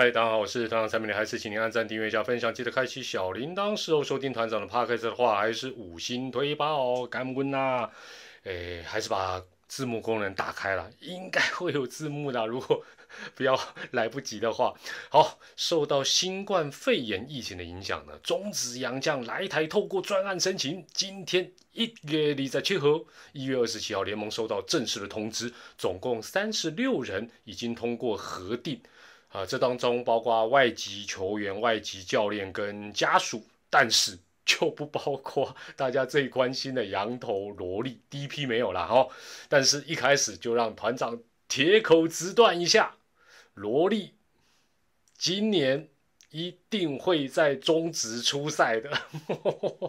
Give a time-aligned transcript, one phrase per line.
[0.00, 3.76] 嗨，大家好，我是团长三明，还是请您按赞、订阅一下分享，记得开启小铃铛。
[3.76, 7.90] 事后收听团长的 podcast 的话，还是五星推爆哦，感恩呐。
[8.44, 12.46] 诶，还是把字幕功能打开了，应该会有字幕的。
[12.46, 12.82] 如果
[13.34, 13.60] 不要
[13.90, 14.72] 来不及的话，
[15.10, 22.88] 好，受到新冠肺炎疫情的影响呢，中职洋将来台透过专案申请，今天一月里在七号，
[23.34, 28.80] 一月二十七号联盟收到正式的通知，总共三十六人已经通过核定，
[29.30, 39.06] 啊，这当中包括外籍球员、外籍教练跟家属，但是 就不包括大家最关心的羊头萝莉，第一批没有了哈，
[39.48, 42.96] 但是一开始就让团长铁口直断一下。
[43.54, 44.14] 萝莉
[45.16, 45.88] 今年
[46.30, 48.90] 一定会在中职出赛的。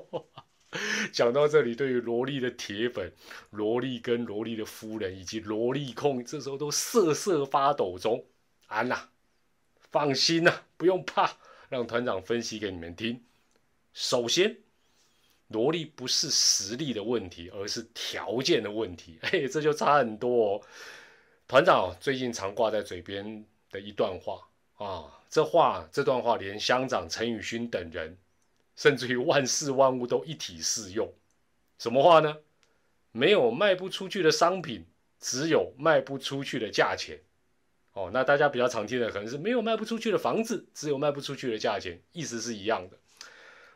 [1.11, 3.11] 讲到这里，对于萝莉的铁粉、
[3.49, 8.23] 萝莉跟萝莉的夫人以及萝莉控，这时候都瑟瑟发抖中。
[8.67, 9.09] 安娜，
[9.91, 11.37] 放心呐，不用怕，
[11.69, 13.23] 让团长分析给你们听。
[13.93, 14.57] 首先，
[15.49, 19.19] 萝莉不是实力的问题，而是条件的问题。
[19.23, 20.61] 嘿，这就差很多哦。
[21.47, 23.45] 团长最近常挂在嘴边。
[23.71, 28.17] 的一段话啊，这话这段话连乡长陈宇勋等人，
[28.75, 31.09] 甚至于万事万物都一体适用。
[31.77, 32.35] 什么话呢？
[33.13, 34.85] 没有卖不出去的商品，
[35.21, 37.21] 只有卖不出去的价钱。
[37.93, 42.97] 哦，那大家比较常听的可能是没有卖不出去的房子，只有卖不出去的价钱，意思是一样的。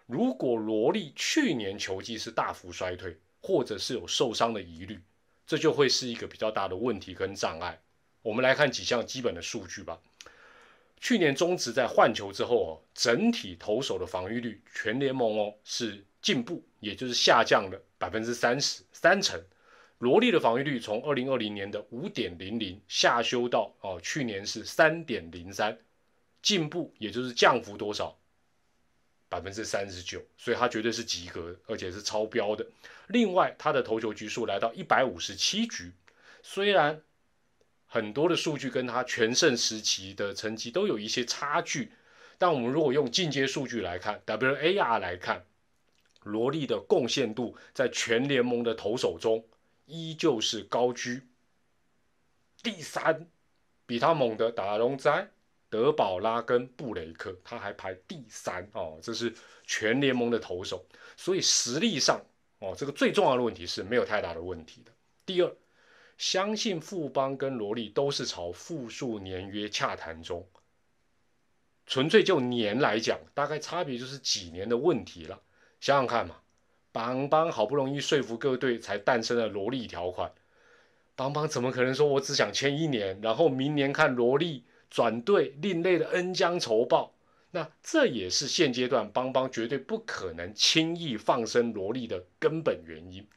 [0.06, 5.02] 如果萝莉去年球季是大幅衰退，或者是有受伤的疑虑，
[5.46, 7.82] 这就会是一个比较大的问题跟障碍。
[8.22, 10.00] 我们来看几项基本的数据吧。
[11.02, 19.40] 去年中职在换球之后哦，整体投手的防御率全联盟哦是进步，也就是下降了百分之三十三成。
[19.98, 25.78] 罗莉的防御率从二零二零年的五点零零下修到哦去年是三点零三，
[26.42, 28.18] 进步也就是降幅多少？
[29.30, 32.66] 百分之三十九，所以它绝对是及格，而且是超标的。
[33.08, 35.92] 另外，他的投球局数来到一百五十七局，
[36.42, 37.02] 虽然。
[37.88, 41.94] 很多的数据跟他全盛时期的成绩都有一些差距，
[42.38, 45.46] 但我们如果用进阶数据来看，WAR 来看，
[46.24, 49.46] 罗莉的贡献度在全联盟的投手中
[49.86, 51.28] 依旧是高居
[52.62, 53.28] 第三，
[53.86, 55.30] 比他猛的达隆哉、
[55.70, 59.34] 德保拉跟布雷克，他还排第三哦，这是
[59.66, 60.86] 全联盟的投手，
[61.16, 62.20] 所以实力上
[62.60, 64.92] 哦，这个最重要的问题是没有太大的问题的。
[65.26, 65.56] 第二。
[66.18, 70.48] 相信富邦跟罗莉都是朝复数年约洽谈中，
[71.86, 75.42] 纯粹就年来讲，大概差别就是几年的问题了。
[75.82, 76.38] 想想看嘛，
[76.96, 80.32] 邦邦好不容易说服各队才诞生了萝莉条款，
[81.14, 87.14] 邦邦怎么可能说我只想签一年，然后明年看萝莉转队，另类的恩将仇报？
[87.52, 93.28] 那这也是现阶段邦邦绝对不可能轻易放生萝莉的根本原因。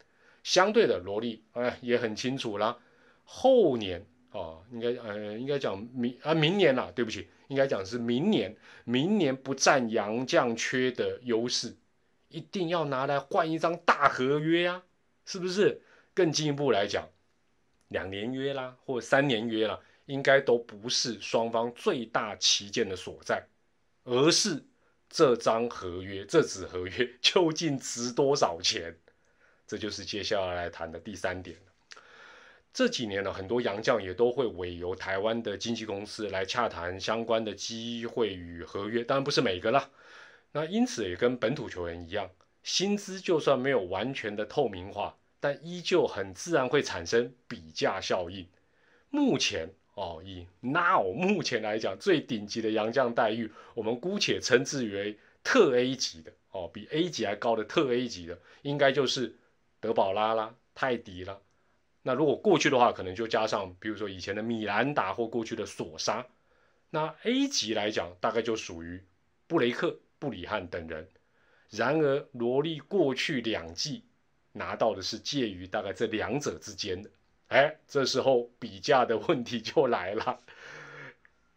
[0.45, 2.79] 相对的，萝莉哎也很清楚啦。
[3.25, 8.57] 后年啊，应该呃应该讲明啊明年啦，对不起，应该讲是明年。
[8.85, 11.75] 明年不占杨将缺的优势，
[12.29, 14.83] 一定要拿来换一张大合约呀，
[15.25, 15.83] 是不是？
[16.15, 17.09] 更进一步来讲，
[17.89, 23.47] 两年约啦，或三年约啦，应该都不是双方最大旗舰的所在，
[24.05, 24.65] 而是
[25.09, 28.97] 这张合约，这纸合约 究竟值多少钱？
[29.67, 31.57] 这就是接下来来谈的第三点
[32.73, 39.89] 这几年呢，很多洋将也都会委由台湾的经纪公司来洽谈相关的机会与合约，当然不是每个啦。
[40.53, 42.31] 那因此也跟本土球员一样，
[42.63, 48.47] 薪资就算没有完全的透明化，但依旧很自然会产生比价效应。
[49.11, 59.37] 目前哦，以 Now 目前来讲，最顶级的洋将待遇，我们姑且称之为特 A 级的哦，比 A 级还高的特 A 级的，应该就是。
[59.81, 61.39] 德保拉啦，泰迪啦，
[62.03, 66.27] 那如果过去的话，可能就加上，比如说以前的米兰达或过去的索沙。
[66.91, 69.05] 那 A 级来讲，大概就属于
[69.47, 71.09] 布雷克、布里汉等人。
[71.71, 74.05] 然而，罗莉过去两季
[74.53, 77.11] 拿到的是介于大概这两者之间的。
[77.49, 80.41] 哎，这时候比价的问题就来了。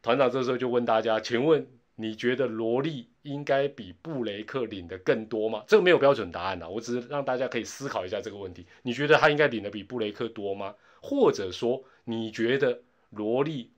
[0.02, 1.68] 团长这时候就问大家，请问？
[1.96, 5.64] 你觉得罗莉应该比布雷克领的更多吗？
[5.68, 8.66] 这个没有标准答案的，我只是让大家可以思考一下这个问题。
[8.82, 10.74] 你觉得他应该领的比布雷克多吗？
[11.00, 12.82] 或者说，你觉得
[13.12, 13.72] 罗莉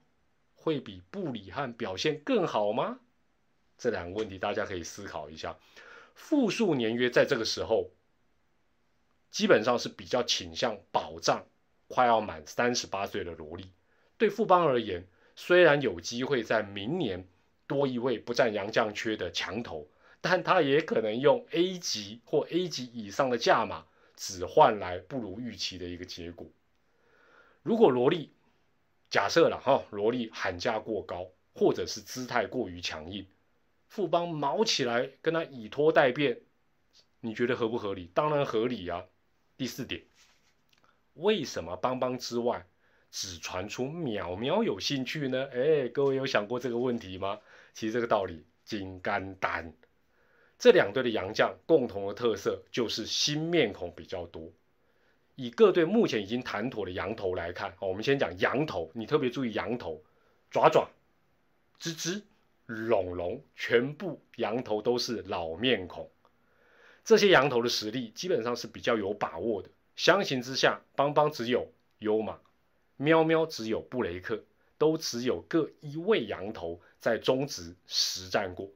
[0.54, 3.00] 会比布里汉表现更好吗？
[3.78, 5.56] 这两个问题大家可以思考一下。
[6.14, 7.90] 复数年约在这个时候，
[9.30, 11.46] 基本上是比较倾向保障
[11.88, 13.70] 快要满三十八岁的萝莉。
[14.16, 15.06] 对富邦而言，
[15.36, 17.26] 虽然有机会在明年。
[17.66, 19.88] 多一位不占洋将缺的强头，
[20.20, 23.86] 但他也可能用 A 级或 A 级以上的价码，
[24.16, 26.46] 只换来不如预期的一个结果。
[27.62, 28.34] 如果萝莉
[29.08, 33.26] 假设了哈，萝莉喊价过高，或者是姿态过于强硬，
[33.94, 36.40] 富邦毛起来跟他以拖代变，
[37.20, 38.10] 你觉得合不合理？
[38.12, 39.04] 当然合理啊。
[39.56, 40.02] 第四点，
[41.12, 42.66] 为什么邦邦之外？
[43.12, 45.48] 只传出淼淼有兴趣呢？
[45.52, 47.38] 哎，各位有想过这个问题吗？
[47.72, 49.72] 其实这个道理金肝胆，
[50.58, 54.50] 这两队的洋将共同的特色就是新面孔比较多。
[55.36, 60.02] 以各队目前已经谈妥的羊头来看，哦，我们先讲羊头，你特别注意羊头，
[60.50, 60.90] 爪爪、
[61.80, 62.22] 吱吱、
[62.66, 66.10] 龙龙，全部羊头都是老面孔。
[67.04, 69.68] 这些羊头的实力基本上是比较有把握的。
[69.96, 72.38] 相形之下，邦邦只有优马。
[72.96, 74.42] 喵喵只有布雷克，
[74.78, 78.70] 都只有各一位羊头在中职实战过，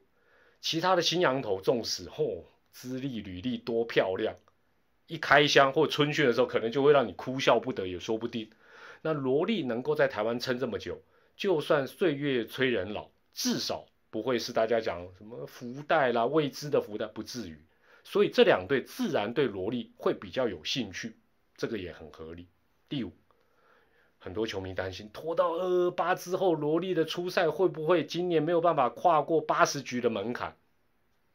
[0.61, 4.35] 其他的新羊头纵使嚯资历履历多漂亮，
[5.07, 8.49] 一开箱或春训的时候，可能就会让你哭笑不得，也说不定。
[9.01, 11.01] 那罗莉能够在台湾撑这么久，
[11.37, 17.63] 就算岁月催人老，至少不会是大家讲什么福袋啦、未知的福袋，不至于。
[18.03, 21.17] 所以这两队自然对萝莉会比较有兴趣，
[21.55, 22.47] 这个也很合理。
[22.87, 23.11] 第五。
[24.21, 30.57] 很多球迷担心，拖到二二八之后，萝莉的初赛会不会今年没有办法跨过八十局的门槛？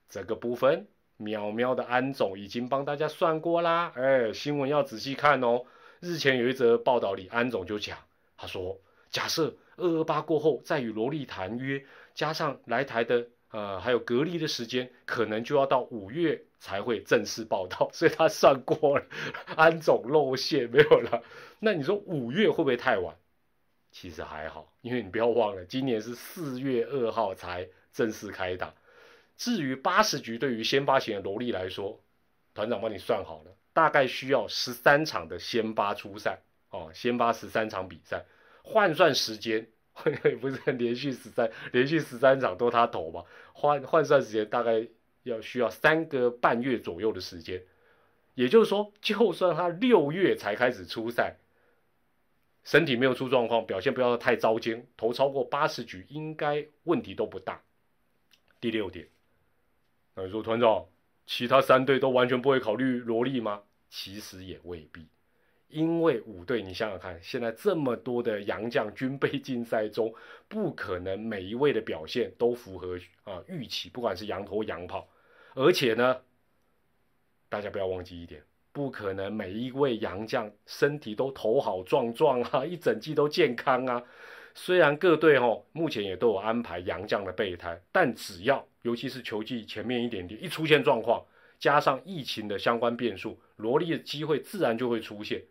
[0.07, 0.87] 这个部分，
[1.17, 3.91] 喵喵的安总已经帮大家算过啦。
[3.97, 5.65] 哎，新闻要仔细看哦。
[6.01, 7.99] 日前有一则报道里，安总就讲，
[8.37, 11.85] 他说，假设二二八过后再与罗莉谈约，
[12.15, 13.29] 加上来台的。
[13.51, 19.07] 呃，还有隔离的时间，可能就要到五月才会正式报道， 所以他算过了，
[19.55, 21.23] 安总露馅没有了。
[21.61, 23.15] 那你说五月会不会太晚？
[23.93, 28.75] 其实还好，因为你不要忘了，今年是四月二号才正式开打。
[29.37, 32.01] 至于八十局对于先发型的罗莉来说，
[32.55, 36.41] 团长帮你算好了，大概需要十三场的先发出赛
[36.71, 38.25] 哦，先发十三场比赛，
[38.65, 39.69] 换算时间。
[40.41, 43.23] 不是连续十三连续十三场都他投嘛？
[43.53, 44.89] 换换算时间大概
[45.23, 47.63] 要需要三个半月左右的时间，
[48.35, 51.37] 也就是说，就算他六月才开始出赛，
[52.65, 57.63] 身体没有出状况，表现不要太糟践，投超过八十局应该问题都不大。
[58.61, 59.07] 第六点，
[60.17, 60.87] 那你说团长，
[61.25, 63.63] 其他三队都完全不会考虑萝莉吗？
[63.89, 65.07] 其实也未必。
[65.75, 70.15] 因为五队，你想想看，现在这么多的洋将军备竞赛中，
[70.47, 75.09] 不可能每一位的表现都符合啊预期，不管是羊头羊炮，
[75.55, 76.17] 而且呢，
[77.49, 78.41] 大家不要忘记一点，
[78.73, 84.01] 不可能每一位洋将身体都头好壮壮啊，一整季都健康啊。
[84.55, 91.21] 虽然各队哦目前也都有安排洋将的备胎，但只要尤其是球季前面一点点一出现状况，
[91.59, 95.43] 加上疫情的相关变数，罗莉的机会自然就会出现。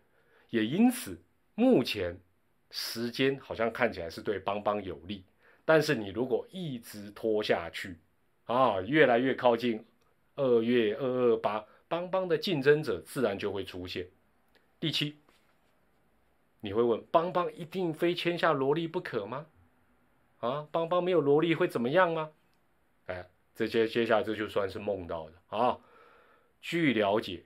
[0.54, 1.18] 也因此，
[1.56, 2.16] 目前
[2.70, 5.24] 时间好像看起来是对邦邦有利，
[5.64, 7.98] 但是你如果一直拖下去，
[8.44, 9.84] 啊，越来越靠近
[10.36, 14.06] 二月二二八，邦邦的竞争者自然就会出现。
[14.78, 15.16] 第七，
[16.60, 19.46] 你会问邦邦一定非签下萝莉不可吗？
[20.38, 22.30] 啊，邦邦没有萝莉会怎么样吗？
[23.06, 23.26] 哎，
[23.56, 25.76] 这接接下来这就算是梦到的啊。
[26.60, 27.42] 据了解，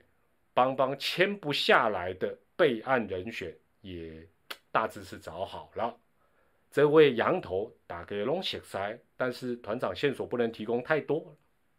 [0.53, 2.37] 邦邦签不下来的。
[2.59, 4.27] 备案人选也
[4.69, 5.95] 大致是找好了，
[6.69, 11.33] 这位羊头打给龙血塞，但是团长线索不能提供太多，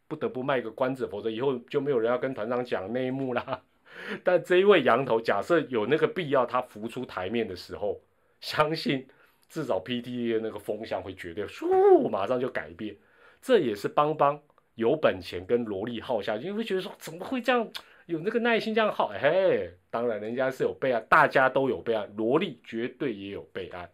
[0.09, 3.63] 不得不卖个关子，否则以后就没有人要跟团长讲内幕啦。
[4.25, 8.01] 但这一位羊头，假设有那个必要，他浮出台面的时候，
[8.41, 9.07] 相信
[9.51, 12.97] 至少 PTA 那个风向会绝对咻马上就改变。
[13.43, 14.41] 这也是邦邦
[14.77, 17.71] 有本钱跟萝莉耗下去，因为觉得说怎么会这样？
[18.11, 23.89] 有那个耐心这样耗，嘿，当然人家是有备案，大家都有备案，萝莉绝对也有备案。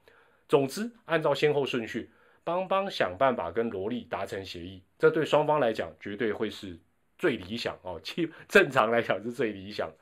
[0.49, 2.11] 总之，按照先后顺序，
[2.42, 6.78] 邦邦想办法跟萝莉达成协议，这对双方来讲绝对会是
[7.18, 8.00] 最理想哦。
[8.02, 9.92] 其 正常来讲是最理想，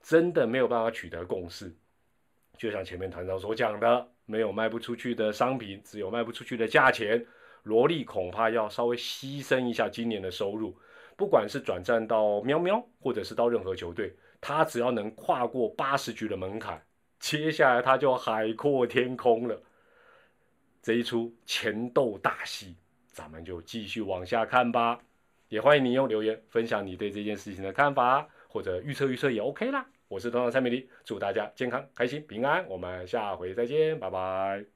[0.00, 1.74] 真的没有办法取得共识，
[2.56, 7.26] 就像前面团长所讲的，没有卖不出去的商品，只有卖不出去的价钱。
[7.64, 10.78] 萝莉恐怕要稍微牺牲一下今年的收入。
[11.16, 16.80] 不管是转战到喵喵，或者是到任何球队，他只要能跨过八十局的门槛，
[17.18, 19.60] 接下来他就海阔天空了。
[20.82, 22.76] 这一出前斗大戏，
[23.08, 25.00] 咱们就继续往下看吧。
[25.48, 29.86] 也欢迎你用留言分享你对这件事情的看法，或者预测预测也 OK 啦。
[30.08, 32.66] 我是团长蔡美丽，祝大家健康、开心、平安。
[32.68, 34.73] 我们下回再见，拜拜。